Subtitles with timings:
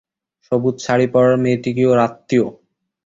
[0.45, 2.45] সবুজ শাড়িপরা মেয়েটি কি ওঁর আত্মীয়?